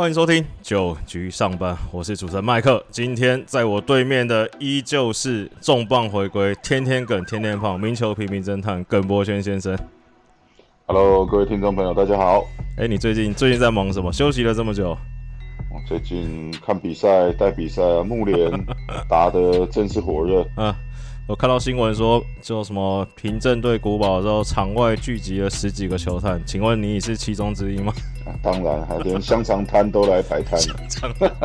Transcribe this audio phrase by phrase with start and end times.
[0.00, 2.82] 欢迎收听九局上班，我是主持人麦克。
[2.90, 9.78] 今天在我对面的依旧是重磅回归，天天梗，天天胖，名球平民侦探耿博轩先生。
[10.86, 12.46] Hello，各位听众朋友，大家好。
[12.78, 14.10] 哎，你最近最近在忙什么？
[14.10, 14.96] 休息了这么久，
[15.70, 18.50] 我最近看比赛、带比赛啊，木联
[19.06, 20.40] 打的真是火热。
[20.56, 20.74] 啊，
[21.30, 27.94] 我看到新闻说，就什么平镇对古堡之后，场外聚集了十几个球探，请问你是其中之一吗？
[28.26, 30.58] 啊、当然，还连香肠摊都来摆摊。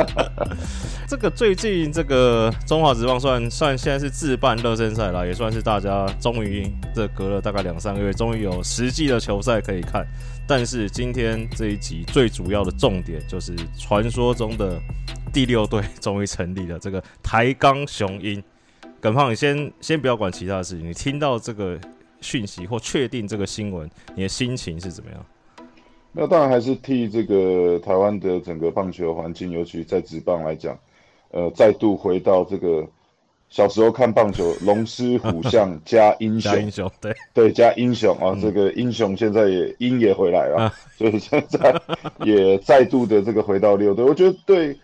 [1.08, 10.04] 这个最近这个中华职棒算算现在是自办热身赛啦，也算是大家终于这隔了大概两三个月，终于有实际的球赛可以看。
[10.48, 14.82] 但是今天这一集最主要的重点就是传说中的
[15.32, 18.42] 第六队终于成立了，这个台钢雄鹰。
[19.06, 21.80] 耿胖，你先先不要管其他的事情，你听到这个
[22.22, 25.24] 讯息或确定这个新闻，你的心情是怎么样？
[26.12, 30.76] 那当然还是替这个台湾的整个棒球环境，尤其在职棒来讲，
[31.30, 32.84] 呃，再度回到这个
[33.48, 41.80] 小时候看棒球，龙狮虎象 加英雄加，英雄，对，对，加英雄啊，嗯这个英雄现在也英也回来了，啊所以现在
[42.26, 44.04] 也再度的这个回到六队。
[44.04, 44.76] 我觉得对，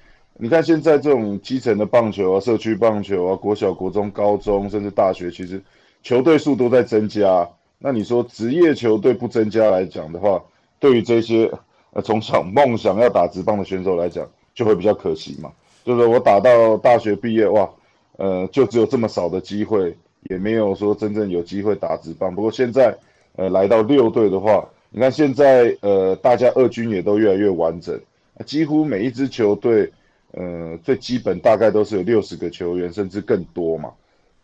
[0.44, 5.62] 你看现在这种基层的棒球啊、社区棒球啊、国小、国中、高中，甚至大学，其实
[6.02, 7.48] 球队数都在增加。
[7.78, 10.44] 那你说职业球队不增加来讲的话，
[10.80, 11.48] 对于这些
[11.94, 15.52] 呃从小梦想要打职棒的选手来讲，就会比较可惜嘛。
[15.86, 17.70] 就是我打到大学毕业，哇，
[18.18, 19.96] 呃，就只有这么少的机会，
[20.32, 22.34] 也没有说真正有机会打职棒。
[22.34, 22.98] 不过现在，
[23.36, 27.96] 呃，来到六队的话，你看现在，呃，大家二军也都越来越完整，
[28.44, 29.92] 几乎每一支球队，
[30.34, 33.92] 呃，最基本大概都是有六十个球员，甚至更多嘛。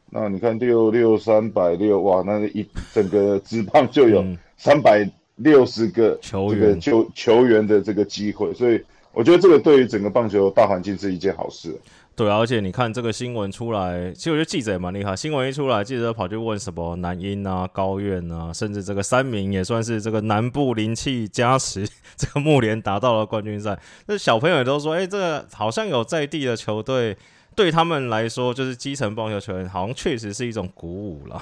[0.10, 11.78] 那你看六六三百六，哇，那一整个职棒就有嗯三百六十个球球球员的这个机会，所以我觉得这个对于整个棒球大环境是一件好事。
[12.18, 15.16] 对啊，而且你看这个新闻出来，其实我觉得记者也蛮厉害。
[15.16, 23.78] 新闻一出来，记者跑去问什么南英啊、高院啊，甚至这个三名也算是这个南部灵气加持， 这个木联达到了冠军赛。
[24.08, 27.16] 那小朋友也都说，哎、这个好像有在地的球队，
[27.56, 31.40] 对他们来说，就是基层棒球球员，好像确实是一种鼓舞了。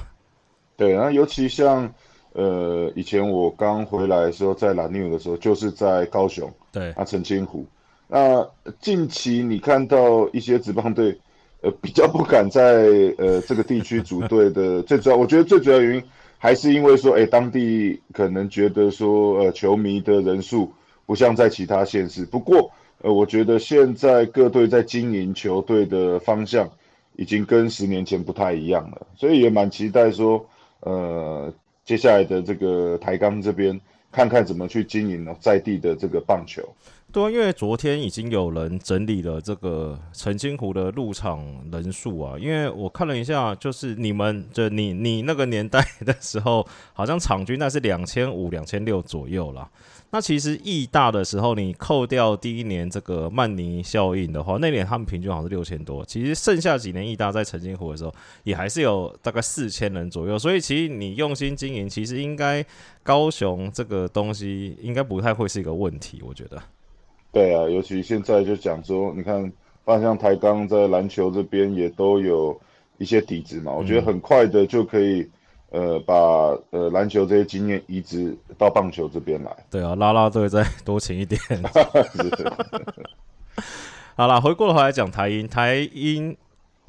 [0.75, 1.89] 对，然后尤其像
[2.33, 7.65] 呃以前我刚回来的时候，在蓝牛的时候，就是在高雄对，啊澄清湖。
[8.07, 8.47] 那
[8.79, 11.17] 近期你看到一些职棒队，
[11.61, 16.03] 呃比较不敢在呃这个地区组队的，最主要我觉得最主要原因
[16.37, 20.71] 还是因为说，哎，当地可能觉得说，呃球迷的人数
[21.05, 22.25] 不像在其他县市。
[22.25, 22.71] 不过，
[23.01, 26.69] 呃我觉得现在各队在经营球队的方向
[27.15, 30.45] 已经跟十年前不太一样了，所以也蛮期待说，
[30.81, 31.51] 呃
[31.83, 33.79] 接下来的这个台钢这边
[34.11, 36.61] 看看怎么去经营呢在地的这个棒球。
[37.15, 49.65] 对，因为昨天已经有人整理了这个澄清湖的入场人数啊，因为我看了一下，就是你们就你你那个年代的时候，好像场均那是两千五、两千六左右啦。
[50.11, 56.03] 那其实义大的时候，你扣掉第一年这个曼尼效应的话，那年他们平均好像是六千多。
[56.03, 60.37] 其实剩下几年义大在澄清湖的时候，也还是有大概四千人左右。
[60.37, 62.65] 所以其实你用心经营，其实应该
[63.03, 66.61] 高雄这个东西应该不太会是一个问题，我觉得。
[67.35, 69.51] 对啊，尤其现在就讲说，你看，
[69.85, 72.57] 像台钢在篮球这边也都有
[72.97, 75.29] 一些底子嘛，我觉得很快的就可以，
[75.69, 76.15] 呃，把
[76.69, 79.53] 呃篮球这些经验移植到棒球这边来。
[79.69, 81.37] 对啊，拉拉队再多请一点。
[84.15, 86.37] 好啦，回过头来讲台英，台英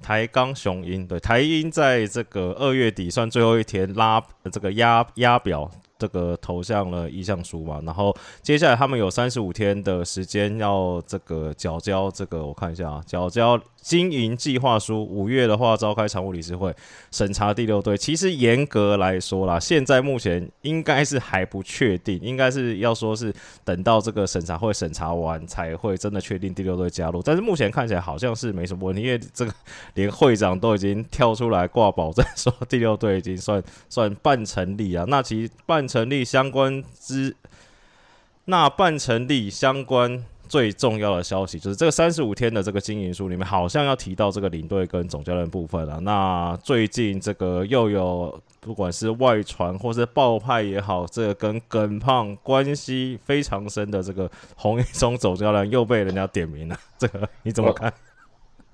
[0.00, 5.68] 台钢雄鹰，对台鹰在这个二月底算最后一天拉这个压压表。
[5.98, 15.04] 这个投向了意向书嘛，然后接下来他们有三十五天的时间要这个缴交这个，我看一下啊，缴交经营计划书。
[15.04, 16.74] 五月的话召开常务理事会
[17.12, 17.96] 审查第六队。
[17.96, 23.32] 其实严格来说啦，现在目前应该是还不确定，应该是要说是
[23.64, 27.22] 等到这个审查会审查完才会真的确定第六队加入。
[27.22, 29.54] 但是目前看起来好像是没什么问题，因为这个
[29.94, 35.04] 连会长都已经跳出来挂保证说第六队已经算算半成立啊。
[35.08, 37.36] 那其实半成立相关之
[38.46, 45.98] 那半成立相关最重要的消息就是这个三十五天的这个经营书里面好像要提到这个领队跟总教练部分啊。
[46.02, 57.92] 那最近这个又有不管是外传或是爆派也好，这个跟耿胖关系非常深的这个洪一中总教练又被人家点名了， 这个你怎么看？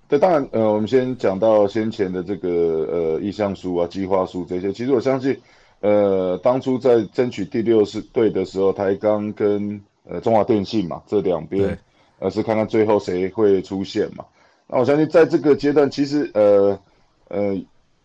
[0.08, 5.34] 对，当然，呃，我们先讲到先前的这个呃意向书啊、计划书这些，其实我相信，
[5.80, 11.78] 呃，当初在争取第六是队的时候，台钢跟呃中华电信嘛这两边，
[12.18, 14.24] 而是看看最后谁会出现嘛。
[14.66, 16.78] 那我相信在这个阶段，其实呃
[17.28, 17.60] 呃，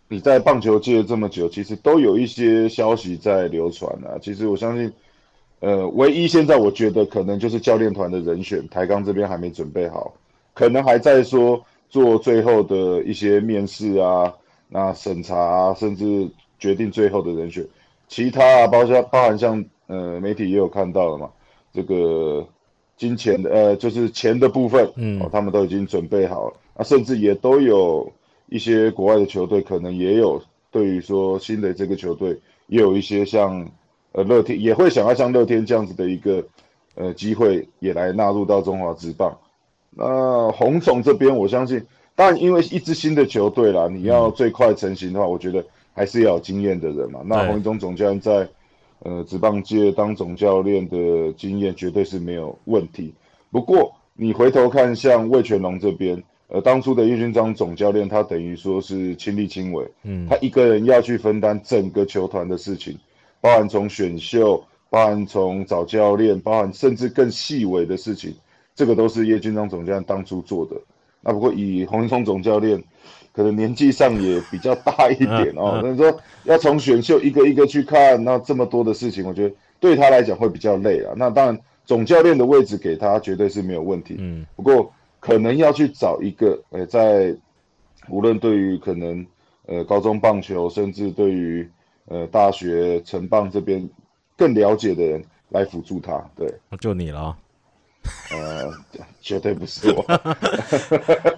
[0.08, 4.18] 你在棒球界这么久，其实都有一些消息在流传啊。
[4.22, 4.92] 其实我相信，
[5.60, 10.14] 呃，唯一现在我觉得可能就是教练团的人选，台钢这边还没准备好，
[10.54, 14.34] 可能还在说做最后的一些面试啊，
[14.70, 16.30] 那审查啊，甚至
[16.60, 17.66] 决定最后的人选。
[18.08, 21.30] 其他啊，包括包含像呃媒体也有看到了嘛，
[21.74, 22.48] 这个。
[22.98, 28.12] 金钱的呃，就是钱的部分，嗯，哦，他们都已经准备好了，啊，甚至也都有
[28.50, 30.42] 一些国外的球队，可能也有
[30.72, 32.36] 对于说新的这个球队，
[32.66, 33.64] 也有一些像
[34.14, 36.44] 呃乐天也会想要像乐天这样子的一个
[36.96, 39.38] 呃机会，也来纳入到中华职棒。
[39.92, 41.80] 那洪总这边，我相信，
[42.16, 47.22] 当然因为一支新的球队啦，你要最快成型的话，我觉得还是要有经验的人嘛。
[47.24, 48.50] 那洪总总教练在。
[49.00, 53.14] 呃，职棒界当总教练的经验绝对是没有问题。
[53.52, 62.98] 不过你回头看，像魏全龙这边，呃，当初的叶军章总教练，他等于说是亲力亲为，嗯，他一个人要去分担整个球团的事情，
[63.40, 68.34] 包含从选秀，包含从找教练，包含甚至更细微的事情，
[68.76, 70.76] 这个都是叶军章总教练当初做的。
[71.22, 72.84] 那不过以洪一聪总教练。
[73.38, 81.14] 可能年纪上也比较大一点哦，所以说要从选秀一个一个去看，那这么多的事情，我觉得对他来讲会比较累啊。
[81.16, 84.16] 那当然，总教练的位置给他绝对是没有问题。
[84.18, 87.32] 嗯，不过可能要去找一个，呃，在
[88.10, 89.24] 无论对于可能
[89.68, 91.70] 呃高中棒球，甚至对于
[92.06, 93.88] 呃大学城棒这边
[94.36, 96.20] 更了解的人来辅助他。
[96.36, 96.52] 对，
[96.82, 97.38] 就你了。
[98.32, 98.74] 呃，
[99.22, 100.04] 绝对不是我。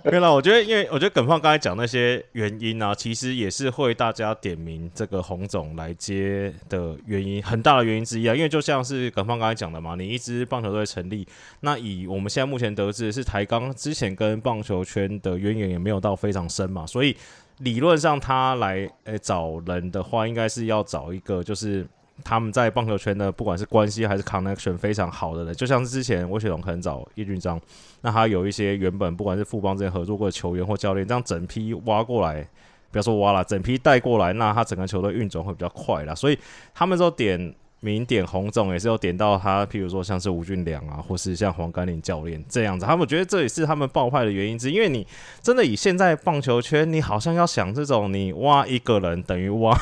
[0.04, 8.36] 对了，我觉得，因为我觉得耿放刚才讲那些原因呢，其实也是会大家点名这个洪总来接的原因，很大的原因之一啊。
[8.36, 11.28] 因为就像是耿放刚才讲的嘛，你一支棒球队成立，
[11.62, 17.16] 那以我们现在目前得知是台钢之前跟棒球圈的渊源也没有到非常深嘛，所以
[17.60, 21.88] 理论上他来诶找人的话，应该是要找一个就是。
[22.24, 27.60] 他们在棒球圈的不管是关系还是 connection 非常好的人，就像是之前魏雪龙可能找叶俊章，
[28.02, 32.46] 那他有一些原本不管是富邦之前合作过的球员或教练，这样整批挖过来，
[32.92, 36.14] 不要说挖了，整批带过来，那他整个球队运转会比较快啦。
[36.14, 36.38] 所以
[36.74, 45.08] 他们说点名点洪总也是有点到他，譬如说像是吴俊良啊，或是像黄甘霖教练这样子，他们觉得这也是他们爆派的原因之，因为你
[45.42, 49.80] 真的以现在棒球圈，你好像要想这种你挖一个人等于挖。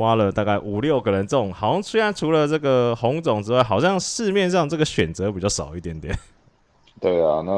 [0.00, 6.12] 挖了大概五六个人，这种好像虽然除了这个红种之外，好像市面上这个选择比较少一点点。
[6.98, 7.52] 对啊，那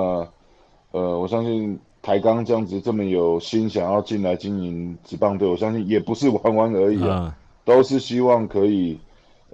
[0.90, 7.34] 呃，我相信台钢这样子这么有心想要进来经营职棒队，我相信也不是玩玩而已啊，
[7.64, 8.98] 都是希望可以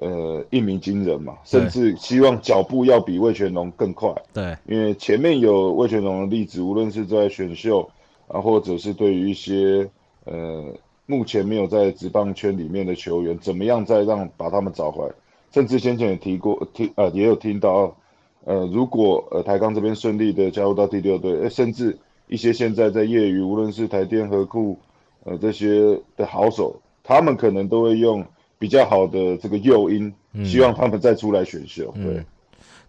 [0.01, 4.13] 呃一鸣惊人嘛，甚至希望脚步要比魏全龙更快。
[4.33, 7.89] 对，因为前面有魏全龙的例子，无论是在选秀
[8.27, 9.89] 啊，或者是对于一些
[10.25, 10.65] 呃。
[11.11, 15.15] 目前没有在职棒圈里面的球员，怎么样再让把他们找回来？
[15.51, 17.97] 甚至先前也提过，听呃也有听到，
[18.45, 21.97] 呃如果呃台钢这边顺利的加入到第六队，甚至
[22.27, 24.79] 一些现在在业余，无论是台电和库
[25.25, 28.23] 呃这些的好手，他们可能都会用
[28.59, 30.13] 比较好的这个诱因，
[30.45, 31.91] 希望他们再出来选秀。
[31.97, 32.23] 对，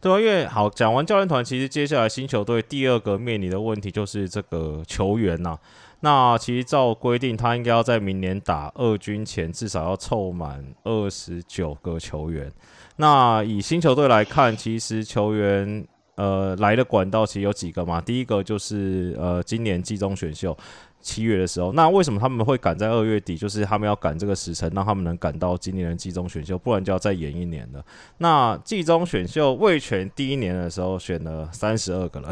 [0.01, 5.57] 对啊，因为好讲完教练团，其实接下来新球队第二个面临的问题就是这个球员呐。
[6.01, 12.51] 那其实照规定，他应该要在明年打二军前至少要凑满二十九个球员。
[12.95, 17.99] 那以新球队来看，其实球员呃来的管道其实有几个嘛？
[17.99, 20.57] 第一个就是呃今年季中选秀
[21.01, 23.37] 七月的时候，那为什么他们会赶在二月底？
[23.37, 27.83] 就是他们要赶这个时辰，让他们能赶到今年的季中选秀，不然就要再延一年了。
[28.17, 32.29] 那季中选秀魏权第一年的时候选了三十二个人。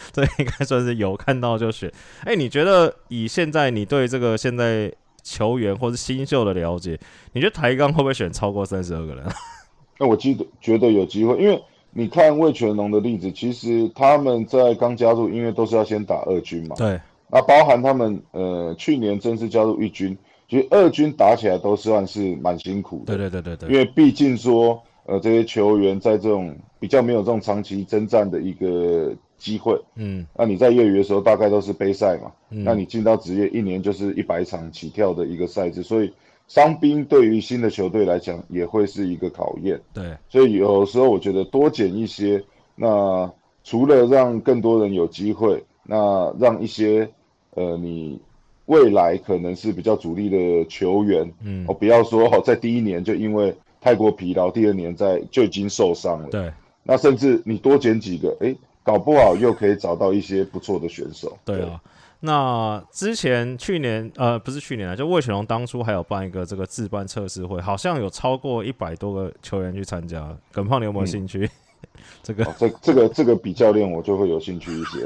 [0.12, 1.90] 这应该算是有看到就选。
[2.24, 4.92] 哎，你觉得以现在你对这个现在
[5.22, 6.98] 球员或是新秀的了解，
[7.32, 9.24] 你觉得台钢会不会选超过三十二个人？
[10.00, 16.74] 那我记得觉得有机会，因为你看魏全龙的例子，其实他们在刚加入，因为都是要先打二军嘛。
[16.76, 16.98] 对。
[17.30, 20.16] 那包含他们呃去年正式加入一军，
[20.48, 23.14] 其实二军打起来都算是蛮辛苦的。
[23.14, 23.68] 对对对对对。
[23.68, 29.14] 因为毕竟说呃这些球员在这种比较没有这种长期征战的一个。
[29.40, 36.12] 机会，嗯，那你在业余的时候大概都是杯赛嘛，那你进到职业一年就是一百场起跳的一个赛制，所以
[36.46, 39.80] 伤兵对于新的球队来讲也会是一个考验。
[39.94, 42.44] 对，所以有时候我觉得多减一些，
[42.76, 43.32] 那
[43.64, 47.08] 除了让更多人有机会，那让一些
[47.54, 48.20] 呃你
[48.66, 56.28] 未来可能是比较主力的球员，嗯，哦不要说哦在第一年就因为太过疲劳，第二年在就已经受伤了。
[56.28, 58.54] 对，那甚至你多减几个，哎。
[58.82, 61.36] 搞不好又可以找到一些不错的选手。
[61.44, 61.80] 对啊，
[62.20, 70.36] 那之前去年呃不是去年啊，就魏雪龙当初还有办一个这个自办测试会，好像有超过一百多个球员去参加。
[70.52, 71.48] 耿胖，你有没有兴趣？
[72.22, 75.04] 这个这这个这个比教练我就会有兴趣一些。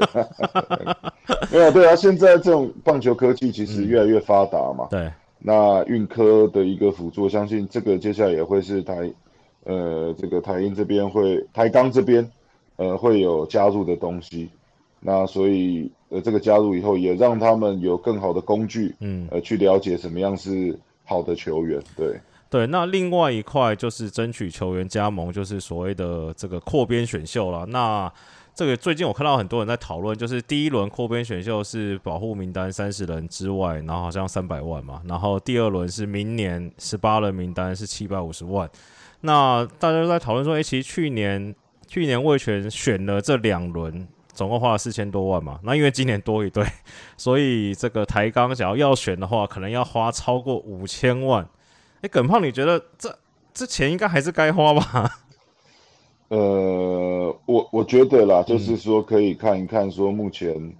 [1.51, 4.87] 没有对啊，现在这种棒球科技其实越来越发达嘛。
[4.89, 5.11] 对。
[5.39, 9.13] 那运科的一个辅助，相信这个接下来也会是台
[9.63, 12.27] 呃这个台英这边会台钢这边
[12.77, 14.49] 呃会有加入的东西。
[14.99, 21.81] 那所以呃这个加入以后，也让他们有更好的工具，嗯呃去了解什么样是好的球员。
[21.95, 22.19] 对。
[22.47, 27.65] 对，那另外一块就是争取球员加盟，就是所谓的这个扩编选秀了。
[27.65, 28.09] 那
[28.53, 38.69] 这个最近我看到很多人在讨论，就是第一轮扩编选秀是保护名单三十人之外，然后好像三百万嘛，然后第二轮是明年十八人名单是七百五十万。
[39.21, 41.53] 那大家都在讨论说，哎，其实去年
[41.87, 45.59] 去年魏权选了这两轮，总共花了四千多万嘛。
[45.63, 46.65] 那因为今年多一对，
[47.17, 51.47] 所以这个台钢想要要选的话，可能要花超过五千万。
[52.01, 53.17] 哎，耿胖，你觉得这
[53.53, 55.09] 这钱应该还是该花吧？
[56.29, 60.75] 呃，我我觉得啦，就是说可以看一看，说目前，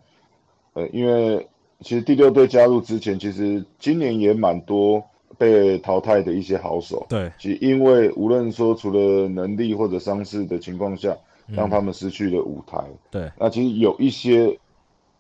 [0.74, 1.48] 呃，因为
[1.82, 5.04] 其实第六队加入之前，其实今年也蛮多
[5.38, 7.06] 被淘汰的一些好手。
[7.10, 11.16] 对，其实因为无论说除了能力或者伤势的情况下，
[11.48, 12.78] 让他们失去了舞台。
[13.12, 14.58] 对，那其实有一些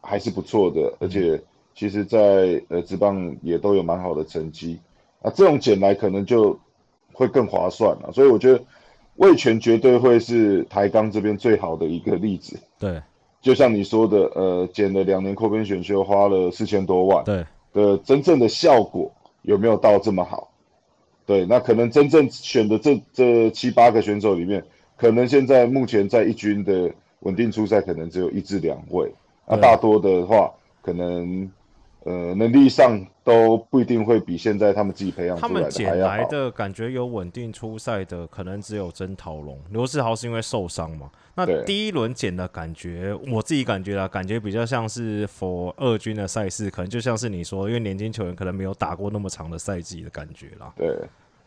[0.01, 1.41] 还是不错的，而且
[1.73, 4.79] 其实，在呃职棒也都有蛮好的成绩。
[5.21, 6.59] 那，这种捡来可能就
[7.13, 8.61] 会更划算了，所以我觉得。
[9.17, 12.59] 魏权绝对会是台钢这边最好的一个例子。
[12.77, 13.01] 对，
[13.41, 17.23] 就像你说的，呃，捡了两年扩编选秀，花了四千多万。
[17.23, 19.09] 对的，真正的效果
[19.45, 20.51] 有没有到这么好？
[21.25, 24.63] 对，那可能真正选的这这七八个选手里面，
[24.97, 29.11] 可能现在目前在一军的稳定出赛，可能只有一至两位。
[29.47, 31.49] 那大多的话，可能。
[32.07, 41.09] 呃，能力上都不一定会比现在他们自己培养出来的他们捡来的感觉有稳定出赛的，可能只有曾桃龙、刘世豪是因为受伤嘛？
[41.33, 50.71] 那第一轮捡的感觉，我自己感觉啊，感觉比较像是 for 二军的赛事，可能就像是你说，因为年轻球员可能没有打过那么长的赛季的感觉啦。
[50.77, 50.95] 对，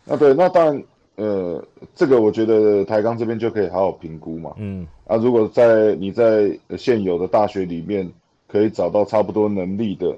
[0.05, 4.53] 那对，那当然，呃，这个我觉得台钢这边就可以好好评估嘛。
[4.57, 8.11] 嗯，啊，如果在你在现有的大学里面
[8.49, 10.13] 可以找到差不多能力的。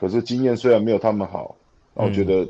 [0.00, 1.54] 可是经验虽然没有他们好，
[1.94, 2.48] 那我觉得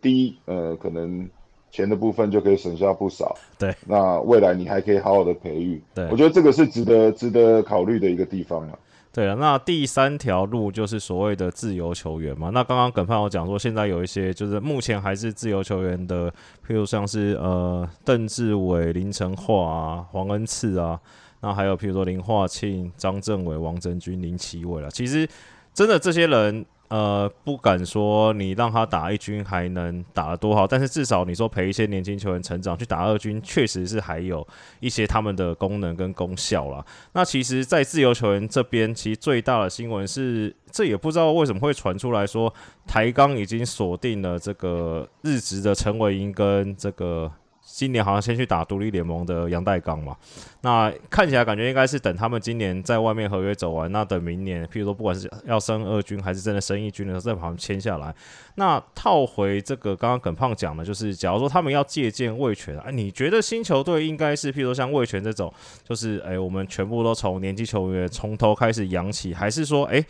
[0.00, 1.28] 第一，呃，可能
[1.72, 3.36] 钱的部分就可以省下不少。
[3.58, 5.82] 对，那未来你还可以好好的培育。
[5.92, 8.78] 对，我觉得这个是值得值得考虑的一个地方啊。
[9.12, 12.50] 对了，那第三条路就是所谓的自由球员嘛。
[12.50, 16.30] 那刚刚耿胖有讲说，现在有一些就是目前还是自由球员的，
[16.66, 21.00] 譬如像是呃邓志伟、林成化啊、黄恩赐啊，
[21.40, 24.90] 那还有譬如说林化庆、张政伟、王真军、林奇伟了。
[24.90, 25.28] 其实
[25.72, 26.64] 真的这些人。
[26.94, 34.46] 呃，不敢说你让他打一军还能打得多好，但是至少你说陪一些年轻球员成长去打二军，确实是还有
[34.78, 36.86] 一些他们的功能跟功效啦。
[37.12, 42.54] 那其实，在自由球员这边，其实最大的新闻是，这也不知道为什么会传出来说，
[42.86, 47.32] 台钢已经锁定了这个日职的陈伟英跟这个。
[47.66, 50.16] 今年好像先去打独立联盟的杨代刚嘛，
[50.60, 58.14] 那看起来感觉应该是等他们今年在外面合约走完，那等明年，譬如说不管是要升二军还是真的升一军的时候，再把他们签下来。
[58.54, 65.52] 那套回这个刚刚耿胖讲的，就是假如说他们要借鉴魏权，哎，你觉得新球队应该是譬如说像魏权这种，
[65.82, 70.04] 就是哎，我们全部都从年轻球员从头开始养起，还是说哎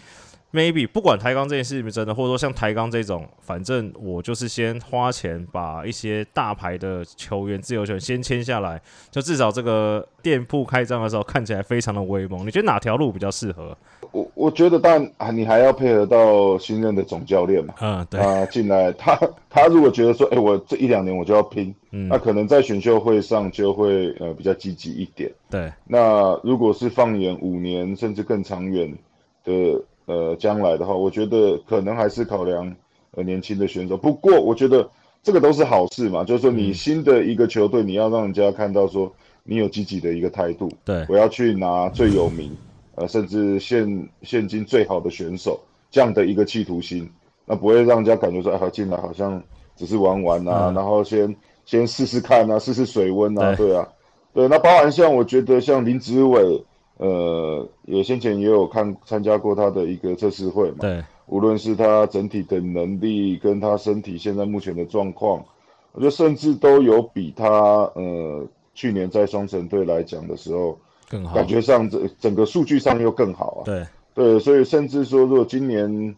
[0.54, 8.80] ？maybe 不管抬杠这件事是不是真的，或者说像抬杠这种，反正我就是先花钱把一些大牌的球员自由权先签下来，
[9.11, 12.46] 就至少这个店铺开张的时候看起来非常的威猛。
[12.46, 13.76] 你觉得哪条路比较适合？
[14.12, 17.75] 我我觉得，但啊，你还要配合到新任的总教练嘛。
[17.80, 19.18] 嗯，对啊，进来他
[19.50, 25.28] 他如果觉得说，哎，我这一两年我就要拼，那可能在选秀会上就会呃比较积极一点。
[25.50, 28.96] 对，那如果是放眼五年甚至更长远
[29.42, 29.82] 的。
[30.06, 32.76] 呃，将来的话，我觉得可能还是考量
[33.12, 33.96] 呃年轻的选手。
[33.96, 34.87] 不过，我觉得
[35.23, 39.11] 这个都是好事嘛，就是说你新的一个球队，你要让人家看到说
[39.44, 40.68] 你有积极的一个态度。
[40.84, 42.54] 对，我要去拿最有名，
[42.96, 45.58] 呃，甚至现现今最好的选手
[45.90, 47.11] 这样的一个企图心，
[47.46, 49.42] 那不会让人家感觉说，哎，进来好像
[49.75, 51.34] 只是玩玩啊，然后先
[51.64, 53.88] 先试试看啊，试试水温啊，对啊，
[54.34, 54.46] 对。
[54.49, 56.62] 那包含像我觉得像林子伟。
[56.98, 60.78] 呃，也先前也有看参加过他的一个测试会嘛。
[60.80, 65.44] 对，无论是他整体的能力跟他身体现在目前的状况，
[65.92, 67.48] 我觉得甚至都有比他
[67.94, 73.64] 呃去年在双城队来讲的时候更好，感觉上整整个数据上又更好啊。
[73.64, 73.84] 对
[74.14, 76.14] 对，所以甚至说，如果今年，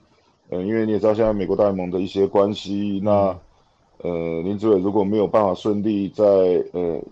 [0.50, 3.35] 呃，因为你也知道现在美国大联盟的一些关系，那
[4.02, 6.25] 呃林志伟如果没有办法顺利在
[6.73, 7.02] 呃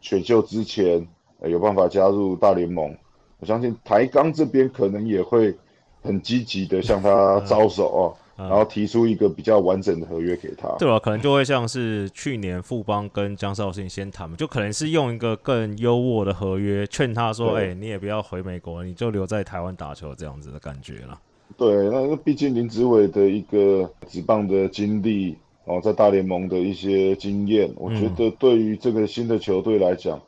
[0.00, 1.06] 选秀之前
[1.40, 2.96] 呃有办法加入大联盟，
[3.40, 5.54] 我相信台钢这边可能也会
[6.02, 8.16] 很积极的向他招手哦。
[8.36, 10.98] 然后提出一个比较完整的合约给他，对吧？
[10.98, 21.20] 可能就会像是去年富邦跟江少信先谈，就可能是用一个更优渥的合约劝他说：“哎，你也不要回美国，你就留在台湾打球，这样子的感觉了。”
[21.58, 30.18] 对，那毕竟林子伟的一个职棒的经历哦，在大联盟的一些经验，我觉得对于这个新的球队来讲，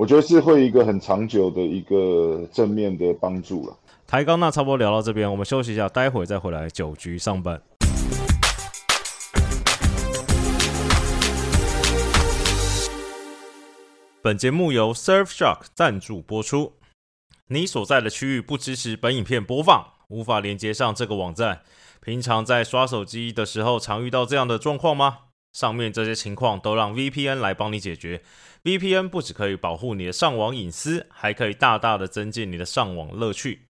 [0.00, 3.76] 我觉得是会一个很长久的一个正面的帮助了。
[4.06, 7.60] 抬杠那差不多聊到这边，我们休息一下，待会再回来九局上班。
[14.22, 16.72] 本节目由 Surfshark 赞助播出。
[17.48, 21.60] 你所在的区域不支持本影片播放，无法连接上这个网站。
[22.02, 25.18] 平常在刷手机的时候，常遇到这样的状况吗？
[25.52, 28.22] 上面这些情况都让 VPN 来帮你解决。
[28.64, 33.62] VPN 不只可以保护你的上网隐私，还可以大大的增进你的上网乐趣。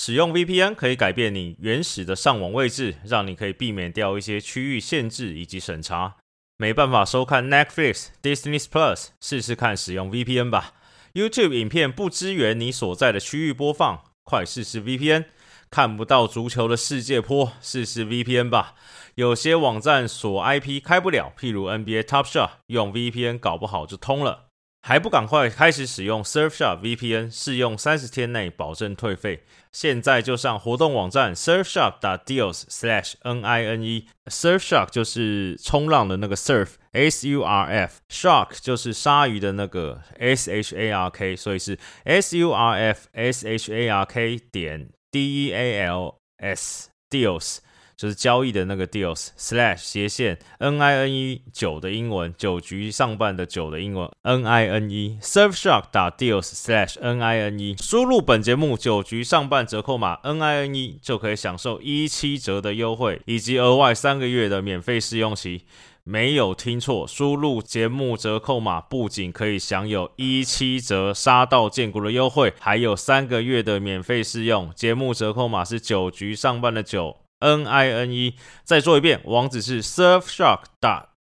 [0.00, 6.16] 使用 VPN 可以改变你原始的上网位置，让你可以避免掉一些区域限制以及审查。
[6.56, 10.74] 没办法收看 Netflix、Disney Plus，试试看使用 VPN 吧。
[11.12, 15.26] YouTube 影片不支援你所在的区域播放，快试试 VPN。
[15.70, 18.74] 看不到足球的世界坡，试试 VPN 吧。
[19.14, 24.46] 有些网站锁 IP 开不了，譬如 NBA Top Shot，用 VPN 搞不好就通了。
[24.80, 29.42] 还不赶快开始使用 Surfshark VPN，试用三十天内保证退费。
[29.72, 31.94] 现在就上活动网站 surfshark.
[32.24, 34.06] deals slash n i n e。
[34.26, 43.08] Surfshark 就是冲浪的那个 surf，S U R F；shark 就是鲨鱼的那个 S H A R K，所以是 S U R F
[43.12, 47.60] S H A R K 点 D E A L S Deals。
[47.98, 56.42] 就是交易的那个 deals slash 斜线 n i n e 九的英文九局上半的九的英文 n i n e surfshark 打 deals
[56.42, 65.64] slash n i n e 输入本节目九局上半折扣码 n i n e 就可以享受一七折的优惠以及额外三个月的免费试用期。
[66.08, 74.72] 没有听错，输入节目折扣码不仅可以享有一七折杀到建国的优惠，还有三个月的免费试用。
[74.74, 77.18] 节目折扣码是九局上半的九。
[77.40, 80.60] N I N E，再做一遍，网址是 Surfshark.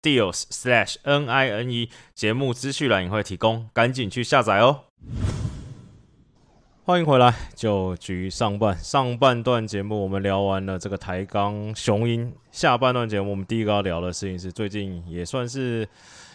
[0.02, 4.84] deals/slash N I N E 节目资讯栏也会提供，赶紧去下载哦。
[6.86, 15.88] 欢迎回来，就局上半上半段节目我们聊完了这个台钢雄鹰，下半段节目我们第一个要聊的事情是最近也算是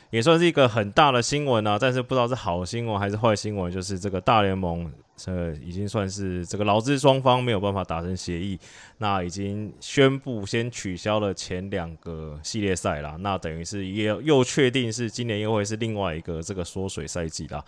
[0.10, 4.92] 也算是一个很大的新闻啊，但是不知道是好新闻还是坏新闻，就是这个大联盟。
[5.24, 8.60] 这已经算是这个劳资双方没有办法达成协议，
[8.98, 17.64] 那已经宣布先取消了前两个系列赛了，那等于是也又确定是今年又会是另外一个这个缩水赛季啦。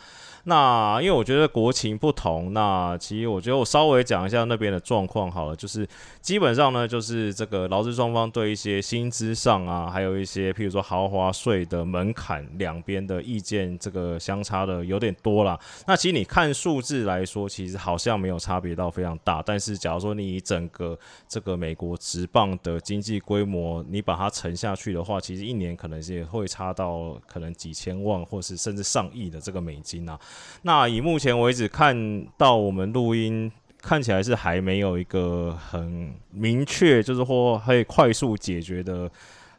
[0.45, 5.87] 那因为我觉得国情不同，那其实我觉得我稍微讲一下那边的状况好了，就是
[6.21, 15.59] 基本上呢，就是这个劳资双方对一些薪资上啊，还有一些譬如说豪华税的门槛，两边的意见这个相差的有点多了。
[15.87, 30.19] 那其实你看数字来说，其实好像没有差别到非常大，但是假如说你以整个这个美国职棒的经济规模，你把它沉下去的话，其实一年可能也会差到可能几千万，或是甚至上亿的这个美金啊。
[30.61, 33.51] 那以目前为止看到我们录音
[33.81, 39.09] 看起来是还没有一个很明确，就是或可以快速解决的。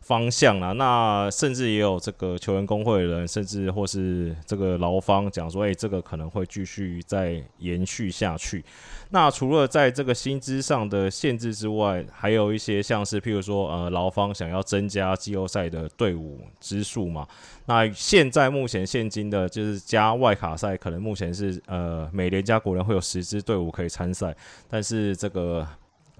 [0.04, 8.62] 方向啊，那甚至也有这个球员工会的人，甚至或是这个劳方讲说，哎，这个可能会继续再延续下去。
[9.08, 17.26] 那除了在这个薪资上的限制之外，还有一些像是譬如说，呃，劳方想要增加季后赛的队伍支数嘛。
[17.64, 24.36] 那现在目前现金的就是加外卡赛，可能目前是呃，美联加国人会有十支队伍可以参赛，
[24.68, 25.66] 但是这个。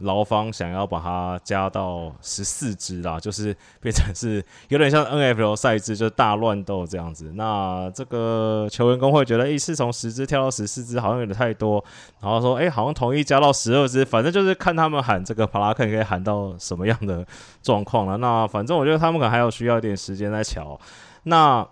[0.01, 7.33] 劳方想要把它加到十四支啦， 就是变成是有点像 N F L 赛制，就是大乱斗这样子。
[7.37, 11.83] 那这个球员工会觉得，诶，是从十支跳到十四支，好像有点太多。
[12.21, 17.25] 然后说，诶，好像同意加到十二支，反正就是看他们喊这个帕拉克可以喊到什么样的
[17.63, 18.17] 状况了。
[18.19, 20.79] 那反正我觉得他们可能还有需要一点时间在瞧。
[21.23, 21.67] 那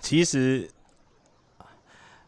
[0.00, 0.70] 其实。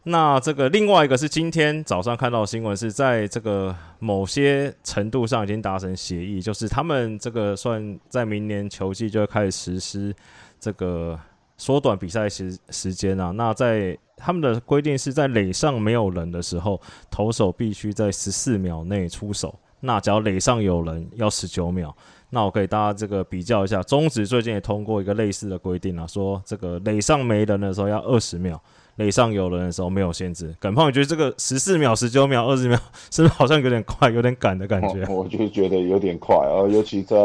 [0.09, 10.15] 那这个另外一个是今天早上看到的新闻，是在这个某些程度上已经达成协议，就是他们这个算在明年球季就会开始实施
[10.59, 11.19] 这个
[11.57, 13.31] 缩短比赛时时间啊。
[13.31, 16.79] 那在他们的规定是在垒上没有人的时候，
[17.11, 19.59] 投手必须在十四秒内出手。
[19.81, 21.93] 那只要垒上有人，要十九秒。
[22.29, 28.61] 那我给大家这个比较一下，中职最近也通过一个类似的规定啊，说这个垒上没人的时候要二十秒，
[28.97, 30.53] 垒上有人的时候没有限制。
[30.59, 32.77] 耿胖，你觉得这个十四秒、十九秒、二十秒，
[33.09, 35.05] 是不是好像有点快、有点赶的感觉？
[35.11, 37.17] 我就觉得有点快啊，尤其在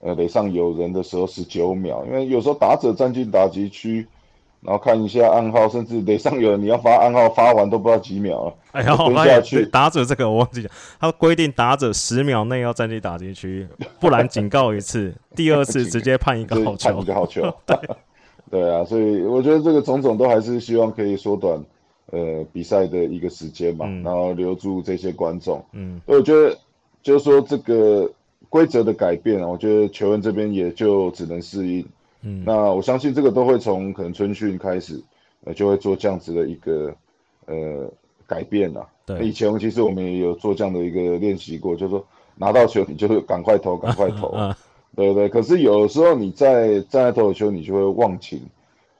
[0.00, 4.06] 呃垒上有人的时候十九秒，因为有时候打者站进打击区。
[4.60, 8.54] 然后看一下暗号，甚至得上有人你要发暗号，发完都不知道几秒了。
[8.72, 13.68] 哎呀，蹲下去打者这个我忘记讲，他规定打者十秒内要站进打击区，
[14.00, 16.90] 不然警告一次，第二次 直接判一个好球。
[16.90, 17.54] 判一个好球。
[17.64, 17.76] 对
[18.50, 21.62] 对啊，所以我觉得这个种种都还是希望可以缩短
[22.10, 25.64] 呃比赛的一个时间嘛，然后留住这些观众。
[25.72, 26.56] 嗯，我觉得
[27.02, 28.10] 就是说这个
[28.48, 31.84] 规则的改变啊，我觉得球员这边也就只能适应。
[32.22, 35.00] 嗯，那我相信这个都会从可能春训开始，
[35.44, 36.94] 呃，就会做这样子的一个
[37.46, 37.88] 呃
[38.26, 38.86] 改变啊。
[39.06, 42.04] 对，以前其实我们也有做这样的一个练习过，就是说
[42.36, 44.34] 拿到球你就赶快投，赶快投，
[44.98, 45.28] 对对。
[45.28, 48.40] 可是有的时候你在站在投球，你就会忘情，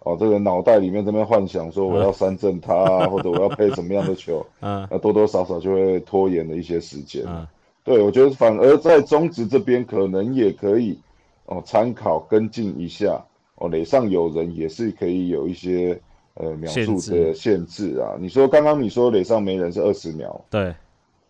[0.00, 7.24] 哦，这个脑袋里面这边幻想说我要三振他，或者我要配什么样的球， 嗯，那多多少少就会拖延了一些时间。
[7.26, 7.46] 嗯，
[7.84, 10.98] 对我觉得反而在中职这边可能也可以。
[11.50, 15.98] 哦，参考跟进一下哦，垒上有人也是可以有一些
[16.34, 18.12] 呃描述的限制啊。
[18.20, 20.74] 你说刚刚你说垒上没人是二十秒，对，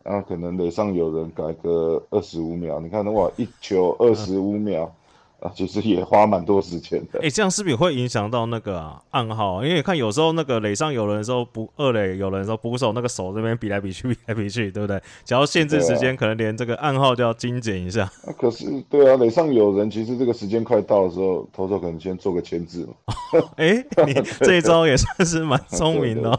[0.09, 2.81] 那可能垒上有人改个二十五秒。
[2.81, 4.93] 你看的话，一球二十五秒。
[5.41, 7.21] 啊，其实也花蛮多时间的。
[7.23, 9.65] 哎，这样是不是会影响到那个暗号？
[9.65, 15.01] 因为看有时候那个垒上有人的时候，不二垒有人的时候，捕手那个手这边比来比去， 比来比去，对不对？
[15.25, 18.11] 只要限制时间，可能连这个暗号都要精简一下。
[18.27, 22.95] 那可是对啊，垒上有人，其实这个时间快到的时候，投手可能先做个签字嘛。
[23.59, 23.77] 哎，
[24.09, 26.37] 你 这一招也算是蛮聪明的。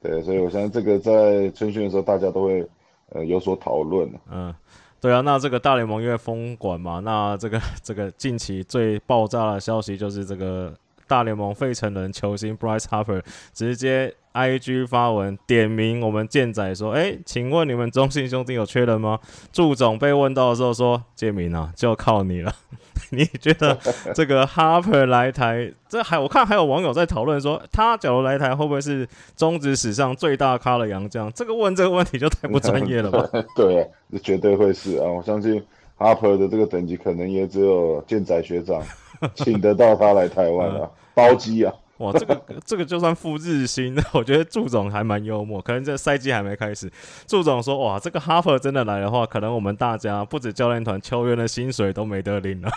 [0.00, 2.66] 对，所以我相信这个在春训的时候，大家都会
[3.14, 4.54] 呃有所讨论嗯。
[5.00, 10.72] 对啊，那这个大联盟因为封馆嘛，那这个这个近期最爆炸的消息就是这个
[11.06, 19.18] 大联盟费城人球星 Bryce Harper 直接 IG 发文点名我们健仔说，哎，请问你们中信兄弟有缺人吗？
[19.52, 22.54] 祝总被问到的时候说，建明啊，就靠你了。
[23.10, 23.78] 你觉得
[24.14, 31.30] 这个 Harper 来台，这还我看还有网友在讨论说，他假如来台会不会是中职史上最大咖的洋将？
[31.32, 33.28] 这个问这个问题就太不专业了吧？
[33.54, 35.04] 对，这绝对会是啊！
[35.04, 35.62] 我相信
[35.98, 38.82] Harper 的这个等级，可能也只有健仔学长
[39.36, 41.74] 请得到他来台湾啊，包机啊！
[41.98, 45.62] 哇，这个这个就算付日薪， 我觉得祝总还蛮幽默。
[45.62, 46.90] 可能这赛季还没开始，
[47.26, 52.70] 祝总说：“哇，这个 Harper 真的来的话，可能我们大家不止教练团球员的薪水都没得领了。”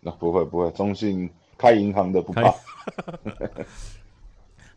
[0.00, 2.42] 那不会不会，中信开银行的不怕。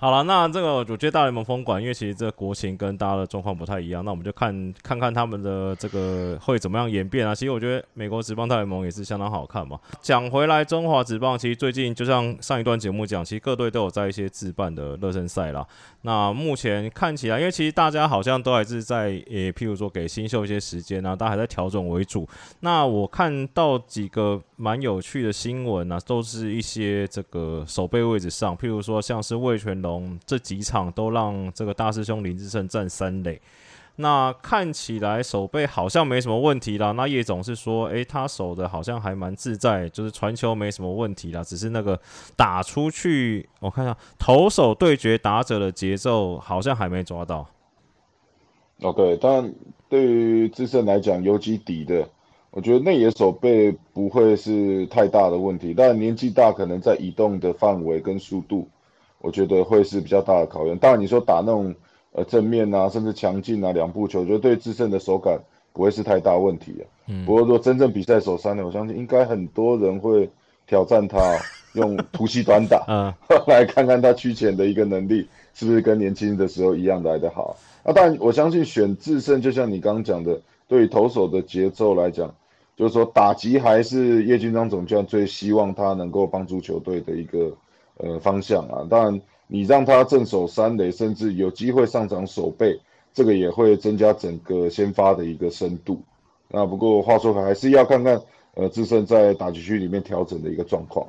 [0.02, 7.36] 好了，那这个主角大联盟封管，因为其实这国情跟大家的状况不太一样，那我们就看看看他们的这个会怎么样演变啊。
[7.36, 9.80] 其实我觉得美国职棒大联盟也是相当好看嘛。
[10.02, 15.64] 讲回来，中华职棒其实最近就像上一段节目讲，其实各队都有在一些自办的热身赛啦。
[16.02, 22.28] 那目前看起来，因为其实大家好像都还是在，诶，譬如说给新秀一些时间啊，大家还在调整为主。
[22.62, 29.91] 那我看到几个蛮有趣的新闻啊，都是一些这个守备位置上，譬如说像是魏全龙。
[30.26, 33.42] 这几场都让这个大师兄林志胜占三垒，
[33.98, 36.92] 那看起来守备好像没什么问题啦。
[36.92, 42.00] 那叶总是说，诶，他守的好像还蛮自在，就是传球没什么问题啦，只是那个
[42.36, 47.48] 打出去，我看一下投手对决打者的节奏好像还没抓到。
[48.82, 49.54] OK，，但
[49.90, 52.10] 对于自身来讲，游击底的，
[52.50, 58.68] 我觉得内野守备不会是太大的问题，但年纪大，可能在移动的范围跟速度。
[59.22, 60.78] 我觉得会是比较大的考验。
[60.78, 61.74] 当然，你说打那种
[62.12, 65.40] 呃正面啊，甚至强劲啊两步球，我觉得对制胜的手感
[65.72, 66.84] 不会是太大问题啊。
[67.08, 67.26] 嗯。
[67.26, 70.30] 不过说真正比赛手三呢，我相信应该很多人会
[70.66, 71.38] 挑战他
[71.74, 73.14] 用突袭短打，嗯，
[73.48, 77.56] 来看看他区前的一个能力是不是跟年轻的时候一样来得好。
[77.84, 82.34] 那当然，我相信选智胜，就像你刚刚讲的，对于投手的节奏来讲，
[82.76, 87.52] 就是说打击还是叶军章总教练最希望他能够帮助球队的一个。
[88.04, 92.80] 呃，方向啊，当然你让他正手三垒，甚至有机会上涨守备，
[93.14, 96.02] 这个也会增加整个先发的一个深度。
[96.50, 98.20] 那不过话说回来，还是要看看
[98.56, 101.06] 呃自身在打击区里面调整的一个状况。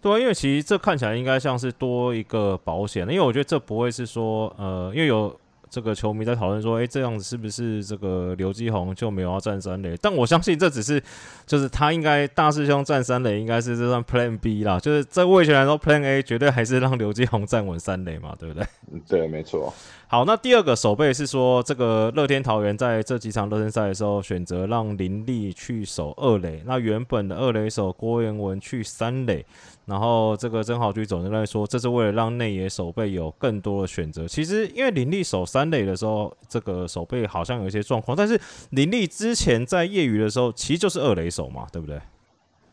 [0.00, 5.34] 对，因为其实这看起来应该像是多一个保险，因为我觉得这不会是说呃，因为有
[5.68, 9.96] 这个球迷在讨论说，哎，这样子是不是这个刘继宏就没有要站三垒？
[10.00, 11.02] 但我相信这只是，
[11.46, 14.78] 就是他应该大师兄站三垒，应该是这算 Plan B 啦。
[14.78, 18.66] 就是在魏权来说，Plan A 绝对还是让刘继宏站稳三垒嘛，对不对？
[19.08, 19.72] 对，没错。
[20.08, 29.44] 好，那第二个守备是说，这个乐天桃园在这几场热身赛的时候，选择让林立去守二垒，那原本的二垒手郭彦文去三垒，
[29.84, 34.28] 然后这个曾豪居总在说，这是为了让内野守备有更多的选择。
[34.28, 38.40] 其实因为林立守三垒的时候，这个守备好像有一些状况，但是
[38.70, 42.00] 林立之前在业余的时候，其实就是二垒手嘛，对不对？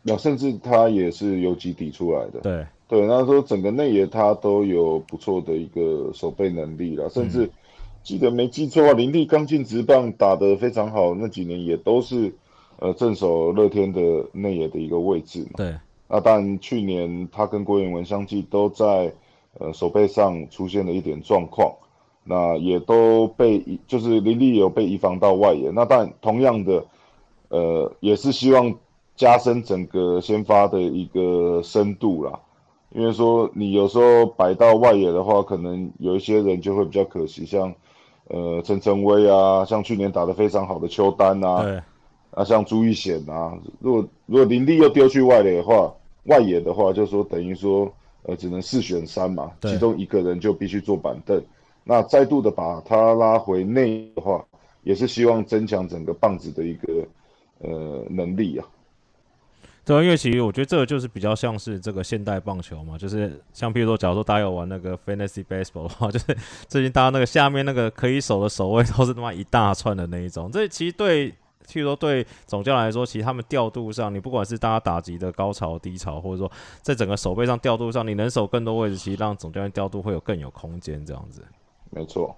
[0.03, 2.67] 那甚至他也是游击底出来的，对。
[2.93, 7.49] 对，那说整个内野他都有不错的一个守备能力了，甚至
[8.03, 12.31] 记得没记错啊，林立刚进职棒打得非常好，那几年也都是
[12.77, 13.99] 呃镇守乐天的
[14.31, 15.53] 内野的一个位置嘛。
[15.55, 15.75] 对，
[16.07, 19.11] 那但去年他跟郭彦文相继都在
[19.57, 21.73] 呃守备上出现了一点状况，
[22.23, 26.85] 那也都被就是林立有被移防到外野，那但同样的
[27.49, 28.71] 呃也是希望
[29.15, 32.39] 加深整个先发的一个深度啦。
[32.93, 37.73] 因为说你有时候摆到外野的话，可能有一些人就会比较可惜，像
[38.29, 41.83] 呃陈晨威啊，像去年打得非常好的邱丹啊，
[42.29, 45.91] 啊像朱玉显啊，如果如果林立又丢去外野的话，
[46.25, 51.41] 外野的话就说等于说呃只能四选三嘛，其中一个人就必须坐板凳，
[51.83, 54.45] 那再度的把他拉回内的话，
[54.83, 57.05] 也是希望增强整个棒子的一个
[57.59, 58.67] 呃能力啊。
[59.85, 66.37] 对，因为其实我觉得这个就是比较像是这个现代棒球嘛，就是像比如说，假如说大家有玩那个 Fantasy Baseball 的话， 就是
[66.69, 70.49] 最近大家那个下面那个可以守的守卫都是他妈一大串的那一种。
[70.49, 71.29] 这其实对，
[71.67, 76.49] 譬如说对总教来说，其实他们调度上，你不管是大家打击的高潮低潮，或者说
[76.81, 81.43] 在整个守备上调度上，你能守更多位置，其实让总教练调度会有更有空间这样子。
[81.89, 82.33] 没错。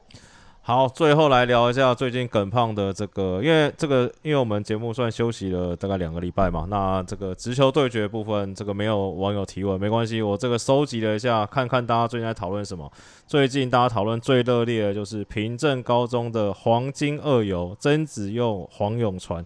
[0.67, 12.91] 好，最后来聊一下最近耿胖的这个，因为这个，因为我们节目算休息了大概两个礼拜嘛，那这个直球对决部分，这个没有网友提问，没关系，我这个收集了一下，看看大家最近在讨论什么。
[13.27, 19.45] 最近大家讨论最热烈的就是平镇高中的黄金二游曾子佑、黄永传。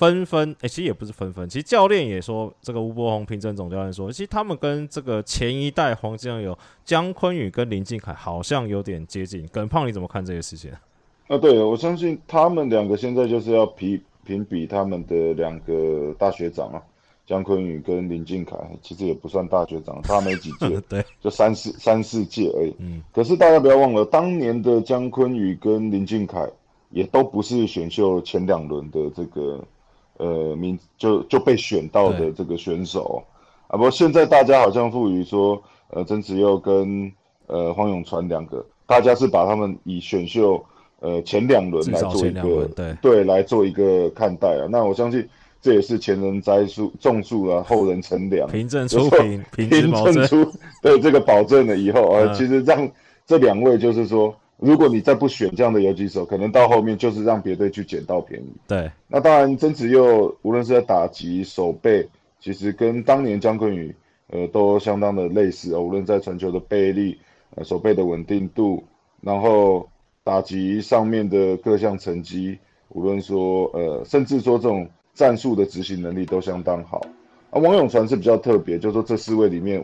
[0.00, 9.46] 纷纷诶，其实也不是纷纷，其实教练也说，这个吴伯宏、平正总教练说，其实他们跟这个前一代黄金有姜昆宇跟林敬凯好像有点接近。
[9.48, 10.70] 耿胖你怎么看这个事情？
[11.28, 16.82] 啊，对，我相信他们两个现在就是要评评比他们的两个大学长啊，
[17.26, 22.74] 姜昆宇跟林敬凯，其实也不算大学长，差没几届， 对，就三四三四届而已。
[22.78, 26.48] 嗯，可是大家不要忘了，当年的姜昆宇跟林敬凯
[26.88, 29.62] 也都不是选秀前两轮的这个。
[30.20, 33.24] 呃，名就就被选到的这个选手
[33.68, 37.10] 啊，不过现在大家好像赋予说，呃，曾子佑跟
[37.46, 40.62] 呃黄永传两个，大家是把他们以选秀
[40.98, 44.66] 呃前两轮来做一个对对来做一个看待啊。
[44.70, 45.26] 那我相信
[45.62, 50.52] 这也是前人栽树种树啊，后人乘凉，凭证出凭凭证出
[50.82, 52.86] 对这个保证了以后啊，其实让
[53.24, 54.36] 这两位就是说。
[54.60, 58.52] 如果你再不选这样的游击手，可能到后面就是让别队去捡到便宜。
[58.68, 62.06] 对，那当然曾子佑无论是在打击、守备，
[62.38, 63.94] 其实跟当年姜昆宇，
[64.28, 65.80] 呃，都相当的类似哦。
[65.80, 67.18] 无论在传球的背力、
[67.54, 68.84] 呃，守备的稳定度，
[69.22, 69.88] 然后
[70.22, 72.58] 打击上面的各项成绩，
[72.90, 77.00] 无论说呃，甚至说这种战术的执行能力都相当好。
[77.50, 79.82] 啊，王永传是比较特别，就是说这四位里面，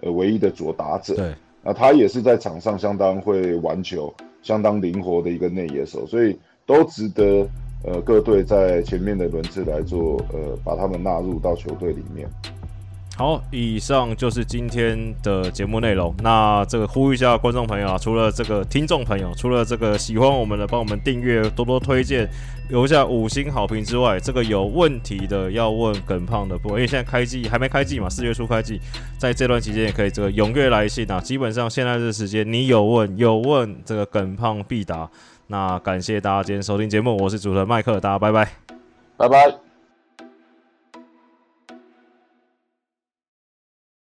[0.00, 1.14] 呃，唯一的左打者。
[1.14, 1.32] 对。
[1.66, 7.44] 那他也是在场上相当会玩球、相当灵活的一个内野手，所以都值得
[7.84, 12.28] 呃各队在前面的轮次来做呃把他们纳入到球队里面。
[13.18, 16.14] 好，以上就是今天的节目内容。
[16.22, 22.28] 那这个呼吁一下观众朋友啊，除了这个听众朋友，除了这个喜欢我们的，帮我们订阅、多多推荐、
[22.68, 26.68] 留下五星好评之外，这个有问题的要问耿胖的不？
[26.68, 28.78] 因为现在开季还没开季嘛，四月初开季，
[29.16, 31.18] 在这段期间也可以这个踊跃来信啊。
[31.18, 35.08] 基本上现在这时间，你有问有问，这个耿胖必答。
[35.46, 38.46] 那感谢大家今天收听节目，我是主持人麦克，大家拜拜，
[39.16, 39.65] 拜拜。